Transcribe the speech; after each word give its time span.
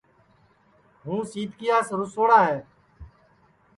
ہُوں 1.03 1.21
سِیتکِیاس 1.31 1.87
رُسوڑا 1.99 2.39
ہے 2.49 2.57